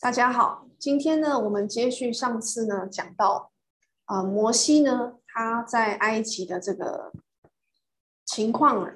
[0.00, 3.50] 大家好，今天呢，我们接续上次呢讲到，
[4.04, 7.12] 啊、摩西呢，他在埃及的这个
[8.24, 8.94] 情况，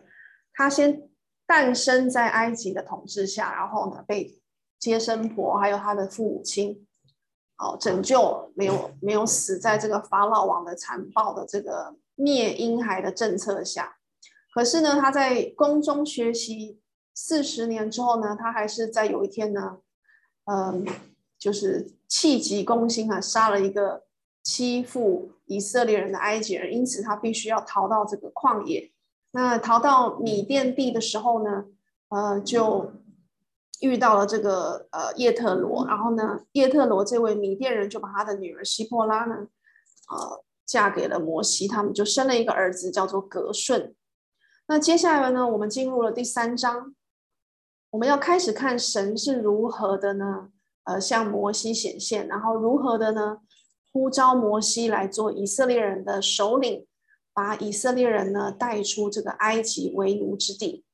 [0.54, 1.10] 他先
[1.44, 4.40] 诞生在埃及的统治下，然后呢，被
[4.78, 6.86] 接生婆还有他的父母亲，
[7.58, 13.96] 哦，拯救，没有没有死在这个法老王的残暴的这个灭婴孩的政策下。
[14.54, 16.80] 可是呢，他在宫中学习
[17.12, 19.78] 四十年之后呢，他还是在有一天呢。
[20.44, 20.84] 嗯，
[21.38, 24.04] 就是气急攻心啊，杀了一个
[24.42, 28.90] 欺负以色列人的埃及人，因此他必须要逃到这个旷野。
[29.32, 31.64] 那逃到米甸地的时候呢，
[32.08, 32.92] 呃，就
[33.80, 39.46] 遇到了这个呃叶特罗，然后呢，叶特罗这位米甸人就把他的女儿西波拉呢，
[40.10, 43.94] 呃，嫁给了摩西，他们就生了一个儿子，叫做革顺。
[44.66, 46.94] 那接下来呢，我们进入了第三章。
[47.92, 50.48] 我们要开始看神是如何的呢？
[50.84, 53.38] 呃，向摩西显现，然后如何的呢？
[53.92, 56.86] 呼召摩西来做以色列人的首领，
[57.34, 60.86] 把以色列人呢带出这个埃及为奴之地。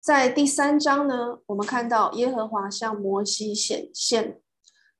[0.00, 4.40] 在第三章呢，我们看到耶和华向摩西显现。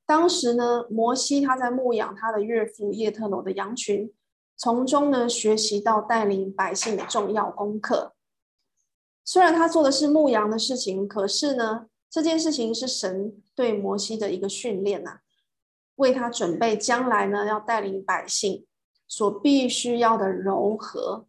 [0.05, 4.12] 当时呢，摩西他在牧养他的岳父叶特罗的羊群，
[4.55, 8.16] 从中呢学习到带领百姓的重要功课。
[9.28, 15.20] 虽然他做的是牧羊的事情，可是呢，这件事情是神对摩西的一个训练呐、啊，
[15.96, 18.64] 为他准备将来呢要带领百姓
[19.08, 21.27] 所必须要的柔和，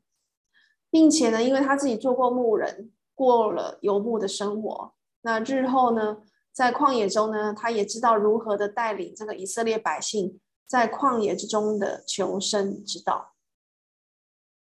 [0.92, 6.20] 并且呢，因为他自己做过牧人，过了游牧的生活，那日后呢，
[6.54, 13.34] 在旷野中呢，他也知道如何的带领这个以色列百姓在旷野之中的求生之道，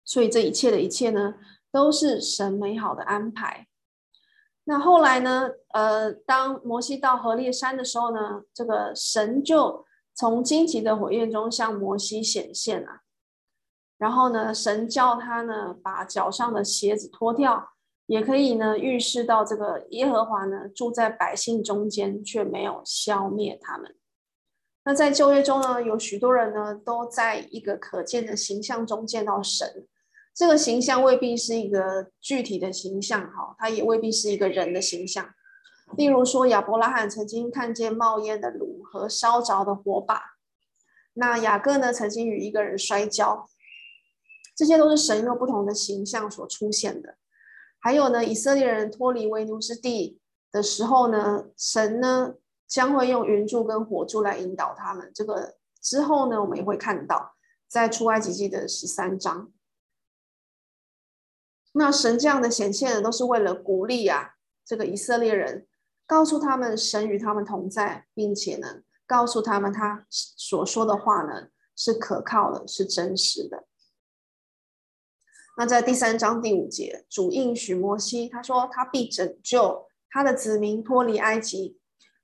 [0.05, 1.35] 所以这一切的一切呢。
[1.77, 3.67] 都是神美好的安排。
[4.65, 5.51] 那后来呢？
[5.75, 13.03] 呃，当摩西到何烈山的时候呢，这个神就从荆棘的火焰中向摩西显现了。
[13.99, 17.75] 然后呢，神叫他呢把脚上的鞋子脱掉，
[18.07, 23.95] 也可以呢预示到这个耶和华呢住在百姓中间，却没有消灭他们。
[24.85, 29.87] 那在旧约中呢，有许多人呢都在一个可见的形象中见到神。
[30.37, 35.31] 这个形象未必是一个具体的形象，哈，它也未必是一个人的形象。
[35.97, 40.21] 例如说，亚伯拉罕曾经看见冒烟的炉和烧着的火把，
[41.15, 43.49] 那雅各呢曾经与一个人摔跤，
[44.55, 47.17] 这些都是神用不同的形象所出现的。
[47.79, 50.21] 还有呢，以色列人脱离为奴之地
[50.53, 52.35] 的时候呢，神呢
[52.69, 55.11] 将会用云柱跟火柱来引导他们。
[55.15, 57.33] 这个之后呢，我们也会看到
[57.67, 59.51] 在出埃及记的十三章。
[61.79, 65.67] 那神这样的显现呢，都是为了鼓励啊，这个以色列人，
[66.07, 73.67] 告诉他们神与他们同在，并且呢，告诉他们他所说的话呢是可靠的，是真实的。
[75.59, 81.79] 那在第三章第五节，主应许摩西，他说他必拯救他的子民脱离埃及，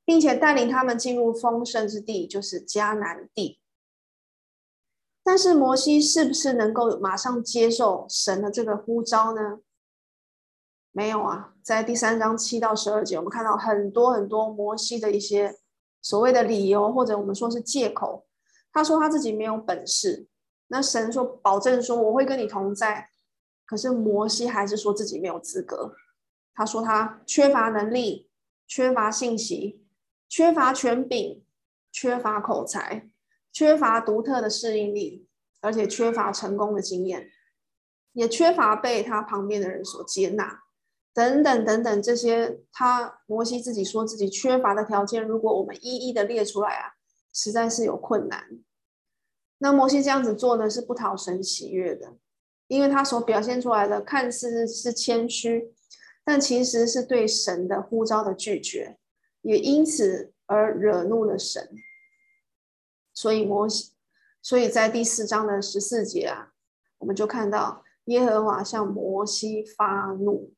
[0.04, 3.61] 并且带领他们进入丰盛之地，就是迦南地。
[5.24, 9.60] 但是摩西是不是能够马上接受神的这个呼召呢？
[10.90, 15.58] 没有啊，在第三章七到十二节，我们看到很多很多摩西的一些
[16.02, 18.26] 所谓的理由，或者我们说是借口。
[18.72, 20.26] 他说他自己没有本事，
[20.68, 23.08] 那神说保证说我会跟你同在，
[23.64, 25.94] 可是摩西还是说自己没有资格。
[26.54, 28.28] 他说他缺乏能力，
[28.66, 29.86] 缺乏信息，
[30.28, 31.42] 缺乏权柄，
[31.90, 33.08] 缺乏口才。
[33.52, 35.28] 缺乏独特的适应力，
[35.60, 37.28] 而且缺乏成功的经验，
[38.12, 40.62] 也缺乏被他旁边的人所接纳，
[41.12, 46.94] 等等等等，这些他摩西自己说自己缺乏的条件，如果我们一一的列出来啊，
[47.32, 48.58] 实在是有困难。
[49.58, 52.14] 那摩西这样子做呢，是不讨神喜悦的，
[52.68, 55.72] 因为他所表现出来的看似是谦虚，
[56.24, 58.98] 但其实是对神的呼召的拒绝，
[59.42, 61.68] 也因此而惹怒了神。
[63.22, 63.92] 所以摩西，
[64.42, 66.48] 所以在第四章的十四节啊，
[66.98, 70.52] 我们就看到耶和华向摩西发怒，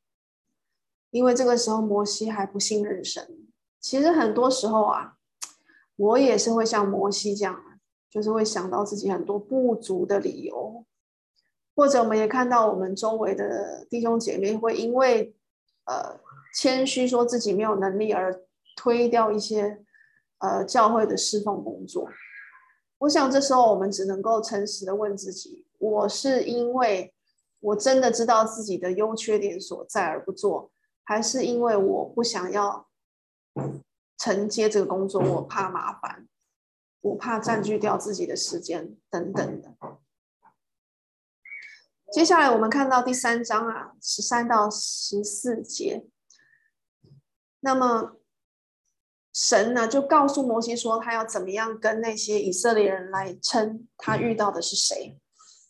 [1.11, 3.47] 因为这个时候摩西还不信任神。
[3.79, 5.17] 其实很多时候啊，
[5.95, 7.55] 我也是会像摩西这样，
[8.09, 10.83] 就是会想到自己很多不足的理由，
[11.75, 15.35] 或者我们也看到我们周围的弟兄姐妹会因为
[15.85, 16.19] 呃
[16.55, 18.41] 谦虚说自己没有能力而
[18.75, 19.85] 推掉一些
[20.39, 22.09] 呃教会的侍奉工作。
[22.99, 27.13] 我想这时候我们只能够诚实的问自己：我是因为
[27.59, 30.71] 我真的知道自己的优缺点所在而不做，
[31.03, 32.87] 还是因为我不想要
[34.17, 36.27] 承接这个工作，我怕麻烦，
[37.01, 39.75] 我怕占据掉自己的时间等等的。
[42.13, 46.07] 接下来我们看到第三章啊，十三到十四节。
[47.59, 48.15] 那么
[49.35, 55.19] 神呢，就告诉摩西说，他要怎么样跟那些以色列人来称他遇到的是谁。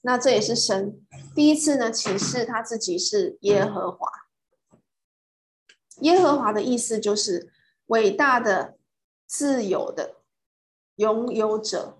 [0.01, 1.03] 那这也是神
[1.33, 4.07] 第一次呢启示他自己是耶和华。
[6.01, 7.51] 耶和华的意思就是
[7.88, 8.77] 伟大的、
[9.25, 10.18] 自由的
[10.97, 12.00] 拥有者。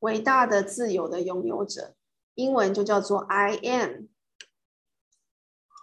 [0.00, 1.94] 伟大的、自由的拥有者。
[2.34, 4.08] 英文就叫做 I am。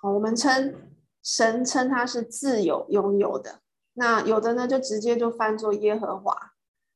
[0.03, 0.91] 我们称
[1.23, 3.61] 神称他是自由拥有的，
[3.93, 6.53] 那有的呢就直接就翻作耶和华。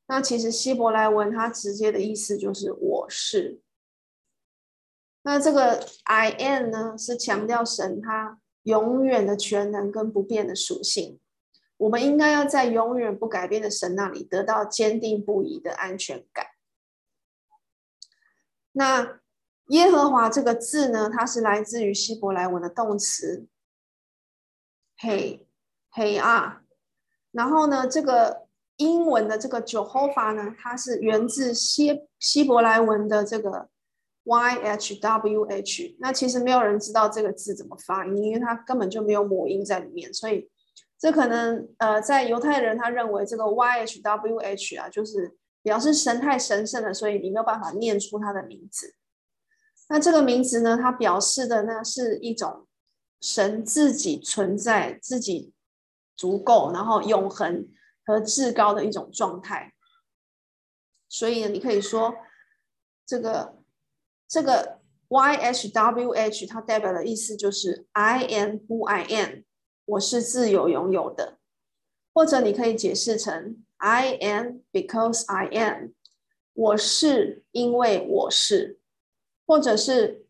[0.08, 3.62] 那其实希伯来文它直接的意思就是我是。
[5.24, 11.20] 那这个 I am 呢是强调神他永远的全能跟不变的属性。
[11.78, 16.46] 我们应该要在永远不改变的神那里得到坚定不移的安全感。
[18.74, 19.20] 那
[19.70, 23.48] 耶和华这个字呢，它是来自于希伯来文的动词，
[24.98, 25.48] 嘿，
[25.90, 26.62] 嘿啊。
[27.36, 28.48] 然后呢，这个
[28.78, 33.68] 英文的这个 Jehovah 呢，它是源自希希伯来文的这个
[34.24, 35.98] Y H W H。
[36.00, 40.50] 那其实没有人知道这个字怎么发音，因为它根本就没有母音在里面，所以
[40.98, 48.96] 这可能呃，在犹太人他认为这个 Y H W H 啊，就是表示神太神圣了，所以你没有办法念出它的名字。
[49.90, 52.66] 那这个名词呢，它表示的呢是一种
[53.20, 55.52] 神自己存在、自己
[56.16, 57.68] 足够，然后永恒
[58.06, 59.74] 和至高的一种状态。
[61.10, 62.16] 所以呢，你可以说
[63.06, 63.62] 这个
[64.28, 69.44] 这个 Y H W H 它代表的意思就是 I am who I am，
[69.86, 71.38] 我是自由拥有的。
[72.14, 75.90] 或者你可以解释成 I am because I am，
[76.54, 78.80] 我是因为我是。
[79.46, 80.26] 或者是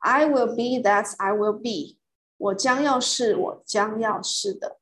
[0.00, 1.98] I will be that I will be，
[2.36, 4.78] 我将要是我将要是的。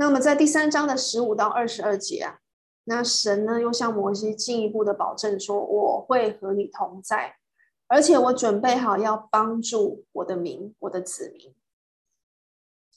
[0.00, 2.38] 那么在第三章的十五到二十二节啊，
[2.84, 7.36] 那神呢又向摩西进一步的保证说：“我会和你同在，
[7.86, 11.54] 而且我准备好要帮助我的民，我的子民。”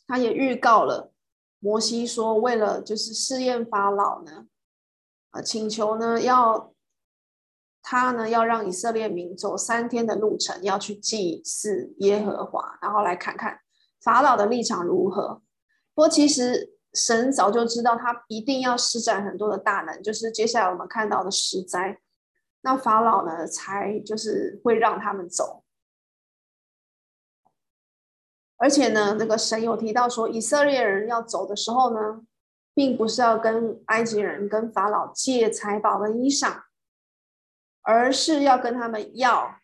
[0.07, 1.11] 他也预告了
[1.59, 4.45] 摩西说：“为了就是试验法老呢，
[5.31, 6.71] 啊，请求呢要。”
[7.85, 13.59] 他呢要让以色列民走三天的路程，要去祭祀耶和华，然后来看看
[14.01, 15.41] 法老的立场如何。
[15.93, 21.99] 不过其实神早就知道，他一定要施展很多的大能，就是接下来我们看到的十灾。
[22.61, 25.63] 那法老呢，才就是会让他们走。
[28.57, 32.21] 而且呢，那个神有提到说，以色列人要走的时候呢，
[32.73, 36.63] 并不是要跟埃及人、跟法老借财宝的衣裳。
[37.85, 39.57] 而是要跟他们要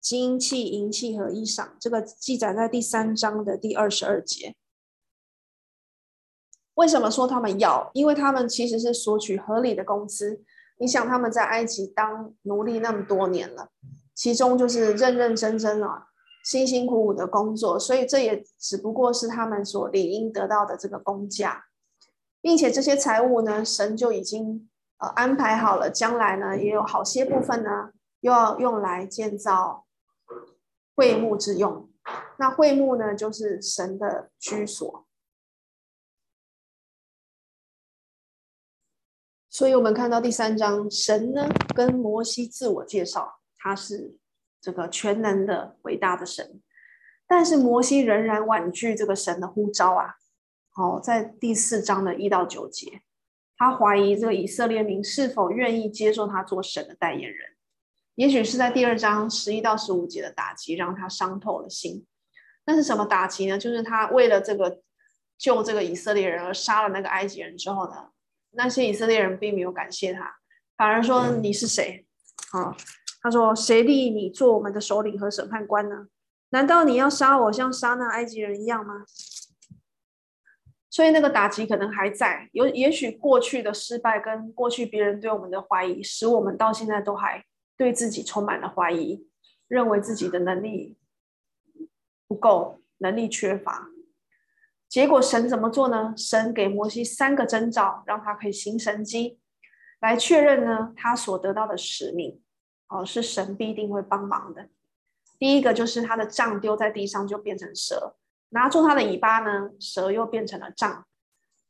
[0.00, 4.54] 金器、银器和衣裳，这个记载在第三章的第二十二节。
[6.80, 7.90] 为什么说他们要？
[7.92, 10.42] 因为他们其实是索取合理的工资。
[10.78, 13.68] 你想，他们在埃及当奴隶那么多年了，
[14.14, 16.06] 其中就是认认真真啊，
[16.44, 21.66] 辛辛苦苦的工作，所以这也只不过是他们所理应得到的这个工价，
[22.40, 24.66] 并且这些财物呢，神就已经。
[25.02, 27.88] 呃，安排好了，将来呢也有好些部分呢，
[28.20, 29.86] 又要用来建造
[30.94, 31.88] 会幕之用。
[32.38, 35.06] 那会幕呢，就是神的居所。
[39.60, 44.16] 所以，我们看到第三章，神呢跟摩西自我介绍，他是
[44.58, 46.62] 这个全能的伟大的神。
[47.28, 50.14] 但是，摩西仍然婉拒这个神的呼召啊。
[50.70, 53.02] 好，在第四章的一到九节。
[53.58, 57.50] 他怀疑这个以色列民是否愿意接受他做神的代言人，
[58.14, 62.06] 也许是在第二章十一到十五节的打击让他伤透了心。
[62.64, 63.58] 那是什么打击呢？
[63.58, 64.80] 就是他为了这个
[65.36, 68.08] 救这个以色列人而杀了那个埃及人之后呢，
[68.52, 70.36] 那些以色列人并没有感谢他，
[70.76, 72.06] 反而说，你是谁？
[72.52, 72.76] 啊，
[73.22, 76.08] 他说，谁立你做我们的首领和审判官呢？
[76.50, 79.04] 难道你要杀我像杀那埃及人一样吗？
[80.90, 87.44] 所以那个打击可能还在，有也许过去的失败跟过去别人对我们的怀疑，使我们到现在都还
[87.76, 89.24] 对自己充满了怀疑，
[89.68, 90.98] 认为自己的能力
[92.26, 93.88] 不够，能力缺乏。
[94.90, 96.12] 结果神怎么做呢？
[96.16, 99.38] 神给摩西三个征兆，让他可以行神迹，
[100.00, 102.42] 来确认呢他所得到的使命。
[102.88, 104.68] 哦，是神必定会帮忙的。
[105.38, 108.16] 第一个就是他的杖丢在地上就变成蛇。
[108.48, 111.06] 拿住他的尾巴呢，蛇又变成了杖。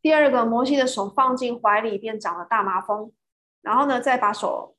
[0.01, 3.13] 第二个，摩西的手放进怀里，便长了大麻风。
[3.61, 4.79] 然后呢，再把手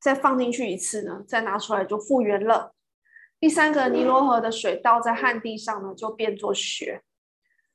[0.00, 2.72] 再放进去一次呢，再拿出来就复原了。
[3.46, 7.04] 第三个，尼罗河的水倒在旱地上呢，就变作血。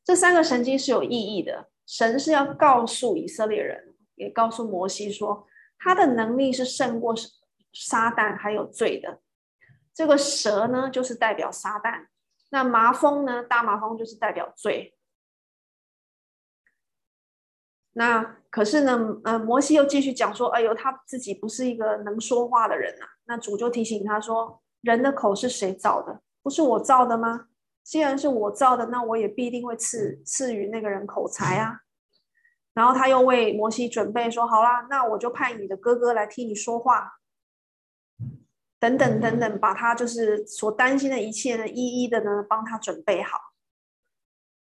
[0.03, 5.47] 这三个神迹是有意义的，神是要告诉以色列人，也告诉摩西说，
[5.79, 7.15] 他的能力是胜过
[7.71, 9.21] 撒旦还有罪的。
[9.93, 12.07] 这个蛇呢，就是代表撒旦；
[12.49, 14.97] 那麻风呢，大麻风就是代表罪。
[17.93, 26.21] 那可是呢，呃，摩西又继续讲说：“哎呦，他自己不是一个能说话的人呐、啊。”那主就提醒他说：“人的口是谁造的？
[26.43, 27.47] 不是我造的吗？
[27.83, 31.81] 既然是我造的，那我也必定会赐赐予那个人口才啊。”
[32.73, 37.13] 然后他又为摩西准备说：“好啦，那我就派你的哥哥来替你说话。”
[38.79, 43.38] 等等等等，把他就是所担心的一切呢，一一的呢帮他准备好。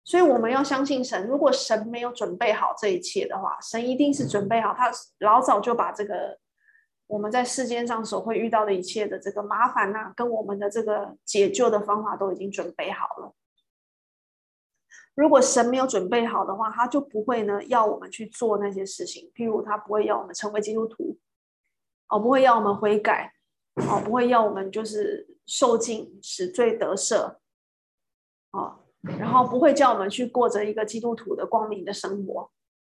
[0.02, 1.28] 所以我们要相信神。
[1.28, 6.38] 如果神没有准备好这一切的话，神一定是准备好，他老早就把这个
[7.10, 13.34] 我们在世间上所会遇到的一切的这个麻烦呐，跟我们的这个解救的方法都已经准备好了。
[15.16, 19.28] 如果神没有准备好的话，他就不会呢要我们去做那些事情。
[19.34, 21.18] 譬如他不会要我们成为基督徒，
[22.08, 23.32] 哦，不会要我们悔改，
[23.88, 27.36] 哦，不会要我们就是受尽使罪得赦，
[28.52, 28.76] 哦。
[29.18, 32.50] 然后不会叫我们去过着一个基督徒的光明的生活，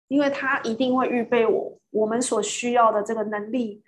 [0.07, 3.83] 因为他一定会预备我我们所需要的这个能力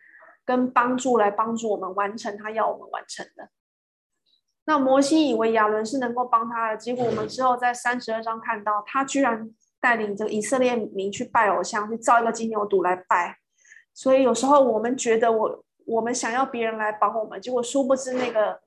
[0.46, 3.50] 跟帮助来帮助我们完成他要我们完成的。
[4.64, 9.50] 那摩西以为亚伦是能够帮他的，结果我们之后在三十二章看到，他居然
[9.80, 13.36] 带领着以色列民去拜偶像，去造一个金牛犊来拜。
[13.92, 18.60] 所以有时候我们觉得我我们想要别人来帮我们，结果殊不知那个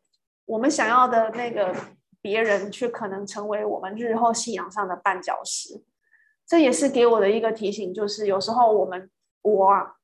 [0.45, 1.73] 我们想要的那个。
[2.21, 5.81] 别人却可能成为我们日后信仰上的绊脚石，
[6.45, 9.09] 这也是给我的一个提醒，就是有时候我们
[9.41, 9.95] 我啊，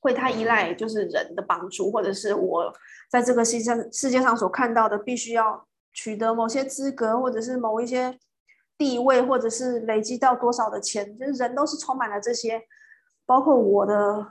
[0.00, 2.72] 会太依赖就是人的帮助，或者是我
[3.10, 8.18] 在这个世界世界上所看到的，必须要取得某些资格，或者是某一些
[8.78, 12.62] 地位，或者是累积到多少的钱，就是人都是充满了这些，
[13.26, 14.26] 包括我的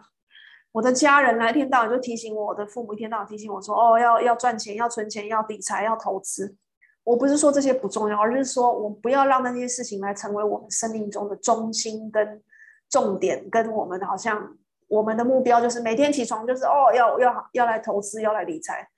[0.72, 6.56] 我的家人来天到晚就提醒我，我的父母一天到晚提醒我说，哦，要要赚钱，要存钱，要理财，要投资。
[7.04, 12.42] 我不是说这些不重要，而是说我不要让那些事情来成为我们生命中的中心跟
[12.90, 14.58] 重点，跟我们好像
[14.89, 18.89] 我们的目标就是每天起床就是哦，要要要来投资，要来理财，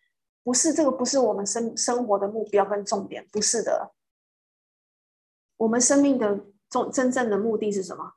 [0.44, 3.94] 不是这个，不是我们生生活的目标跟重点，不是的。
[5.58, 8.14] 我们生命的重真正的目的是什么？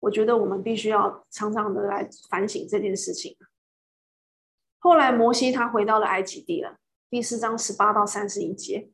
[0.00, 3.36] 我觉得我们必须要常常的来反省这件事情。
[4.78, 6.78] 后来摩西他回到了埃及地了。
[7.10, 8.90] 第四章十八到三十一节，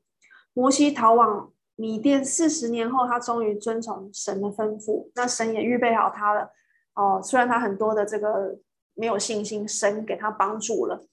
[0.52, 5.10] 摩西逃往米甸四十年后，他终于遵从神的吩咐。
[5.14, 6.52] 那神也预备好他了。
[6.94, 8.58] 哦，虽然他很多的这个
[8.94, 11.06] 没有信心，神给他帮助了。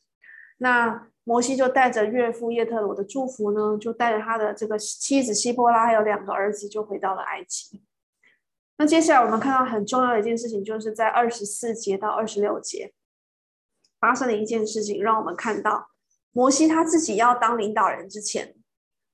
[0.57, 7.83] 那摩西就带着岳父叶特罗的祝福呢，就带着他的这个妻子西波拉，还有两个儿子，就回到了埃及。
[8.77, 12.93] 那接下来我们看到很重要的一件事情，就是在二十四节到二十六节
[14.00, 15.89] 发生的一件事情，让我们看到。
[16.31, 18.55] 摩西他自己要当领导人之前，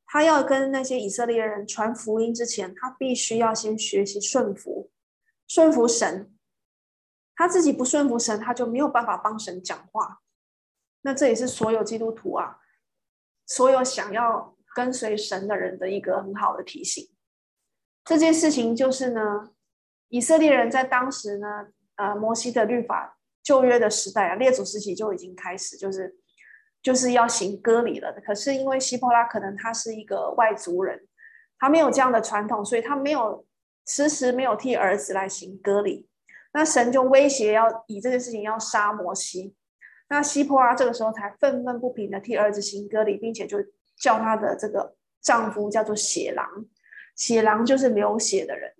[0.06, 4.90] 他要跟那些以色列人传福音之前，他必须要先学习顺服，
[5.48, 6.32] 顺服神。
[7.38, 10.20] 他自己不顺服神，他就没有办法帮神讲话。
[11.04, 12.58] 那这也是所有基督徒啊，
[13.46, 17.08] 所有想要跟随神的人的一个很好的提醒。
[18.04, 19.52] 这件事情就是呢，
[20.10, 26.18] 以色列人在当时呢，呃，摩西的律法旧约的时代啊，列祖时期就已经开始，就是。
[26.80, 31.06] 就是要行割礼了，可是因为希波拉可能他是一个外族人，
[31.58, 33.46] 他没有这样的传统，所以他没有
[33.86, 36.08] 迟迟没有替儿子来行割礼。
[36.54, 39.56] 那神就威胁要以这件事情要杀摩西。
[40.10, 43.58] 那西坡啊这个时候才愤愤不平的替儿子行割礼，并且就
[43.98, 46.66] 叫他的这个丈夫叫做血狼，
[47.16, 48.74] 血狼就是流血的人。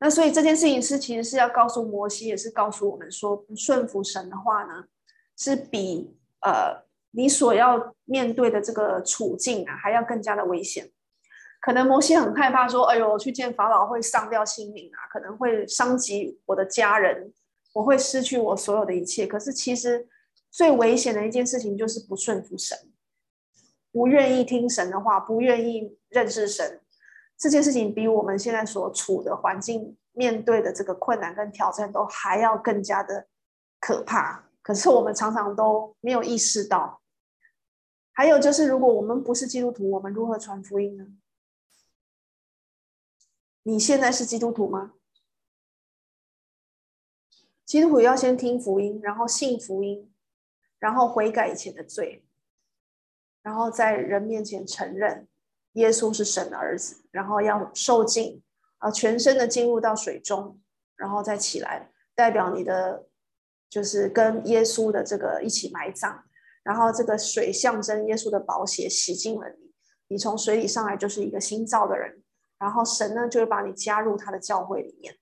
[0.00, 4.84] 那所以这件事情是其实是要告诉摩西，也是告诉我们说，不顺服神的话呢，
[5.36, 10.90] 是比呃你所要面对的这个处境啊还要更加的危险。
[11.60, 17.32] 可能摩西很害怕说：“哎呦，我去见法老会丧掉性命啊，可能会伤及我的家人，
[17.74, 20.08] 我会失去我所有的一切。”可是其实
[20.50, 22.78] 最危险的一件事情就是不顺服神，
[23.92, 26.80] 不愿意听神的话，不愿意认识神。
[27.36, 33.26] 这件事情比我们现在所处的环境面对的这个困难跟挑战都还要更加的
[33.78, 34.46] 可怕。
[34.62, 37.00] 可是我们常常都没有意识到，
[38.12, 41.06] 还有就是，如果我们不是基督徒，我们如何传福音呢？
[43.62, 44.94] 你现在是基督徒吗？
[47.66, 50.12] 基督徒要先听福音，然后信福音，
[50.78, 52.24] 然后悔改以前的罪，
[53.42, 55.28] 然后在人面前承认
[55.74, 58.42] 耶稣是神的儿子，然后要受浸
[58.78, 60.60] 啊，全身的进入到水中，
[60.96, 63.06] 然后再起来，代表你的
[63.68, 66.24] 就是跟耶稣的这个一起埋葬。
[66.62, 69.72] 然后这个水象征耶稣的宝血洗净了你，
[70.08, 72.22] 你从水里上来就是一个新造的人。
[72.60, 75.18] 然后神呢就会把你加入他的教会里面。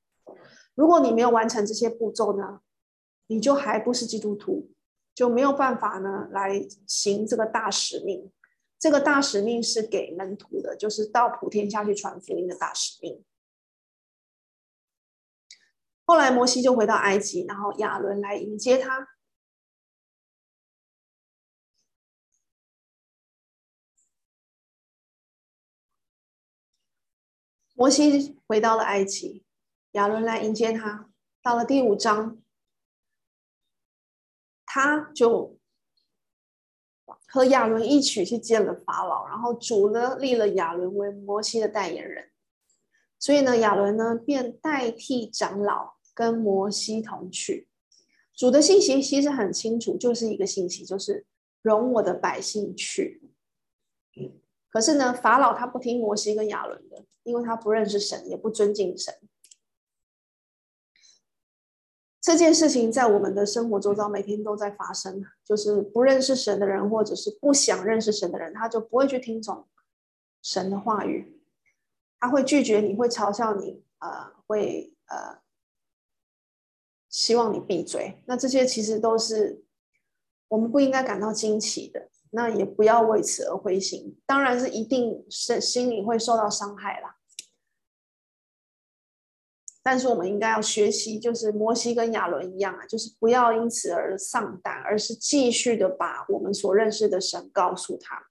[0.75, 2.61] 如果你没有完成这些步骤呢，
[3.28, 4.71] 你就还不是基督徒，
[5.14, 8.30] 就没有办法呢来行这个大使命。
[8.78, 13.25] 这个大使命是给门徒的，就是到普天下去传福音的大使命。
[16.04, 19.09] 后来摩西就回到埃及，然后亚伦来迎接他。
[27.78, 29.44] 摩西回到了埃及，
[29.92, 31.08] 亚伦来迎接他。
[31.40, 32.42] 到了第五章，
[34.66, 35.56] 他就
[37.28, 42.32] 和亚伦一起去见了法老，然后主呢立了亚伦为摩西的代言人，
[43.16, 47.68] 所以呢，亚伦呢便代替长老跟摩西同去。
[48.35, 51.25] 主的信息其实很清楚，就是一个信息，就是
[51.62, 53.23] 容我的百姓去。
[54.70, 59.14] 可是呢，法老他不听摩西跟亚伦的，因为他不认识神，也不尊敬神。
[62.20, 69.66] 这件事情在我们的生活周遭每天都在发生，就是不认识神的人，或者是不想认识神的人，他就不会去听从
[70.42, 71.40] 神的话语，
[72.20, 75.40] 他会拒绝你，会嘲笑你，呃，会呃，
[77.08, 78.22] 希望你闭嘴。
[78.26, 79.64] 那这些其实都是
[80.48, 82.10] 我们不应该感到惊奇的。
[82.30, 87.16] 那也不要为此而灰心，当然是一定是心里会受到伤害啦。
[89.83, 98.29] 但是我们应该要学习，就是摩西跟亚伦一样啊，就是不要因此而丧胆，而是继续的把我们所认识的神告诉他。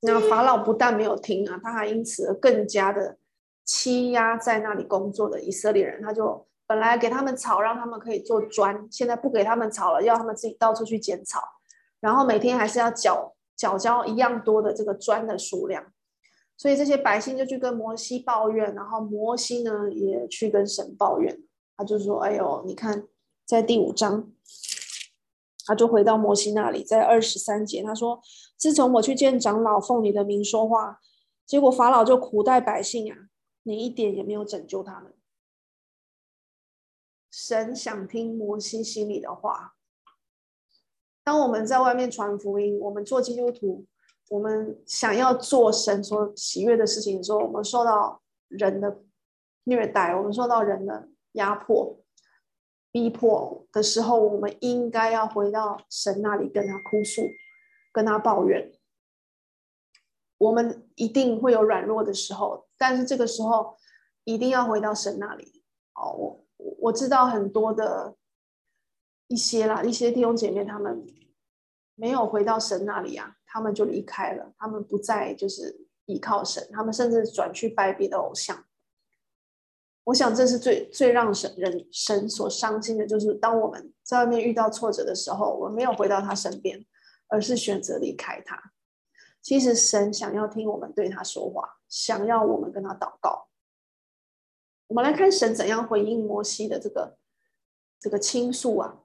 [0.00, 3.18] 那法老不但没有听啊，他还因此而更加的
[3.64, 6.46] 欺压在那里工作的以色列人，他就。
[6.68, 11.40] 本来给他们草，让他们可以做砖，现在不给他们草了，要他们自己到处去捡草，
[11.98, 15.86] 然后每天还是要缴缴交一样多的这个砖的数量，
[16.58, 21.42] 所以这些百姓就去跟摩西抱怨，然后摩西呢也去跟神抱怨，
[21.74, 23.08] 他就说：“哎呦，你看，
[23.46, 24.30] 在第五章，
[25.64, 28.20] 他就回到摩西那里，在二十三节，他说：
[28.58, 31.00] 自从我去见长老，奉你的名说话，
[31.46, 33.16] 结果法老就苦待百姓啊，
[33.62, 35.14] 你一点也没有拯救他们。”
[37.40, 39.76] 神想听摩西心里的话。
[41.22, 43.86] 当我们在外面传福音，我们做基督徒，
[44.28, 49.04] 我们想要做神所喜悦的事情的时候，我们受到人的
[49.64, 52.00] 虐待，我们受到人的压迫、
[52.90, 57.22] 逼迫的时候，我们应该要回到神那里跟他哭诉，
[57.92, 58.72] 跟他抱怨。
[60.38, 63.76] 我们一定会有软弱的时候，但是这个时候
[64.24, 65.62] 一定要回到神那里。
[65.94, 66.47] 哦，我。
[66.58, 68.16] 我知道很多的
[69.28, 71.06] 一些啦，一些弟兄姐妹他们
[71.94, 78.64] 没有回到神那里啊，他们就离开了，他们不再就是依靠神，他们甚至转去拜别的偶像。
[80.04, 86.82] 我想这是最最让神人神所伤心的，就是当我们在外面遇到挫折的时候，我们没有回到他身边，
[87.28, 88.72] 而是选择离开他。
[89.42, 93.48] 其实神想要听我们对他说话，想要我们跟他祷告。
[94.88, 97.16] 我们来看神怎样回应摩西的这个
[98.00, 99.00] 这个倾诉啊。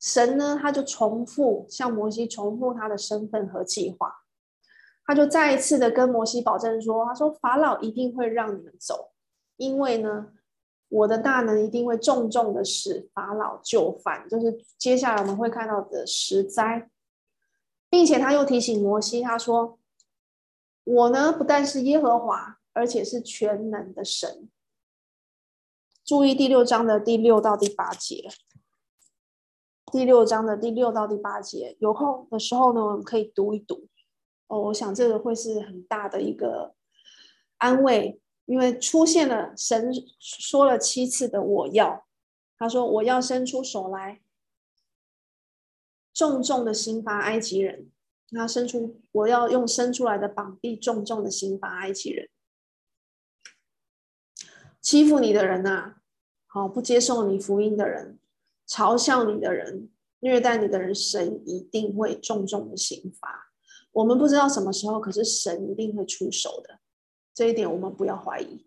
[0.00, 4.12] 神呢，他就重复向摩西重复他的身份和计划，
[5.06, 9.12] 他就再一次的跟摩西保证说：“他说法老一定会让你们走，
[9.56, 10.32] 因为呢，
[10.88, 16.90] 我的大能一定会重重的使法老就范，就是接下来我们会看到的十灾，
[17.88, 19.78] 并且他又提醒摩西，他说：
[20.82, 24.48] 我呢，不但是耶和华，而且是全能的神。”
[26.12, 28.28] 注意第六章的第六到第八节。
[29.90, 33.88] 第六章的第六到第八节，有空的时候呢，我们可以读一读。
[34.46, 36.74] 哦，我想这个会是很大的一个
[37.56, 42.06] 安慰，因为出现了神说了七次的“我要”，
[42.60, 44.20] 他说：“我要伸出手来，
[46.12, 47.90] 重重的刑罚埃及人。”
[48.32, 52.28] 他伸出，我要用伸出来的膀臂，重重的刑罚埃及人。
[54.82, 56.01] 欺负你的人呐、啊，
[56.54, 58.18] 好不接受你福音的人，
[58.68, 59.88] 嘲笑你的人，
[60.20, 63.50] 虐待你的人，神一定会重重的刑罚。
[63.92, 66.80] 我们不知道什么时候，可是神一定会出手的，
[67.32, 68.66] 这一点我们不要怀疑。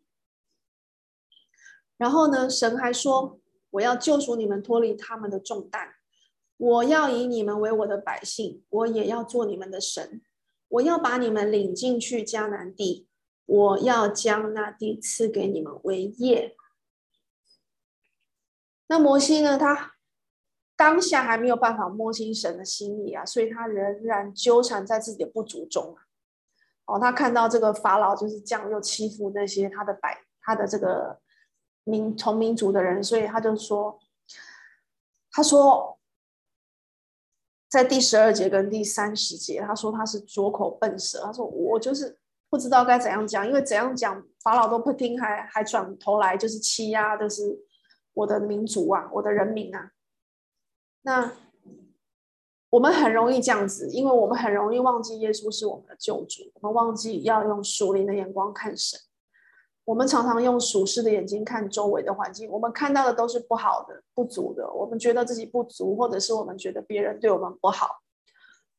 [1.96, 5.94] 然后呢，神还说：“我要救赎你们，脱离他们的重担。
[6.58, 10.24] 我要以你们为我的百姓，我也要做你们的神。
[10.70, 13.08] 我要把你们领进去迦南地，
[13.46, 16.56] 我要将那地赐给你们为业。”
[18.88, 19.58] 那摩西呢？
[19.58, 19.94] 他
[20.76, 26.04] 当下还没有办法摸清神的心意啊，所以他仍然纠缠在自己的不足中啊。
[26.86, 31.20] 哦，他看到这个法老就是这样又欺负那些他的百他的这个
[31.84, 33.98] 民同民族的人，所以他就说，
[35.32, 35.98] 他说
[37.68, 42.20] 在第十二节跟第三十节，他说他是拙口笨舌，他说我就是
[42.50, 47.58] 不知道该怎样讲，因为怎样讲法老都不听，还还转头来就是欺压，就是。
[48.16, 49.92] 我的民族啊，我的人民啊，
[51.04, 51.32] 那
[52.72, 59.00] 我们很容易这样子，因为我们很容易忘记耶稣是我们的救主，我们忘记要用属灵的眼光看神。
[59.86, 68.02] 我们常常用属世的眼睛看周围的环境，我们看到的都是不好的、不足的，我们觉得自己不足，或者是我们觉得别人对我们不好。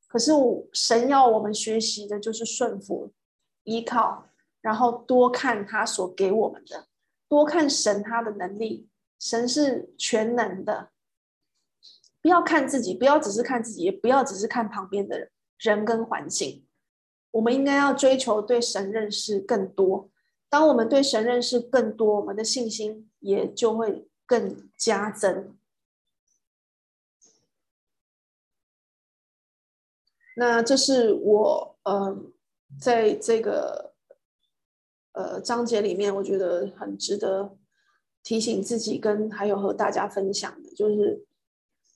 [0.08, 0.32] 可是
[0.72, 3.12] 神要我们学习的就是顺服、
[3.62, 4.26] 依靠，
[4.60, 6.86] 然后多看他所给我们的，
[7.28, 8.88] 多看神他的能力。
[9.18, 10.90] 神是全能的，
[12.20, 16.66] 不要看自己，不要只是看自己，也不要只是看旁边的人，人跟环境。
[17.32, 20.10] 我们应该要追求对神认识更多。
[20.48, 25.56] 当我们对神认识更多，我们的信心也就会更加增。
[30.36, 32.16] 那这是我呃，
[32.80, 33.94] 在这个
[35.12, 37.56] 呃章节里面，我觉得很值得。
[38.26, 41.24] 提醒自己跟还有和大家分享的，就是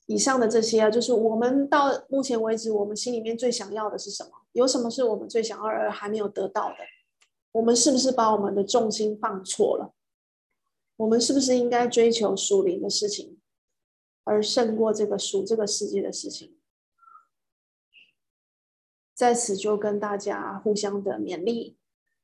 [0.07, 4.31] 以上的这些啊，就是我们到目前为止，我们心里面最想要的是什么？
[4.53, 6.77] 有什么是我们最想要而还没有得到的？
[7.51, 9.93] 我们是不是把我们的重心放错了？
[10.99, 13.41] 我们是不是应该追求属灵的事情，
[14.23, 16.57] 而胜过这个属这个世界的事情？
[19.17, 21.80] 在此就跟大家互相的勉励。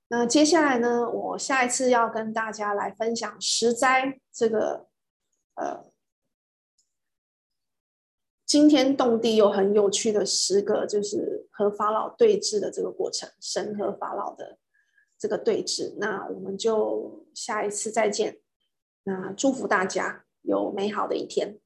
[0.08, 4.86] 那接下来呢，我下一次要跟大家来分享十灾这个，
[5.54, 5.84] 呃，
[8.44, 14.58] 惊天动地又很有趣的十个，就是和法老对峙的这个过程，神和法老的
[15.18, 15.96] 这个对峙。
[15.98, 18.38] 那我们就下一次再见。
[19.02, 21.58] 那祝福大家有美好的一天。